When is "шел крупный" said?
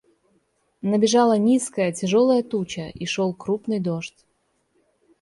3.05-3.79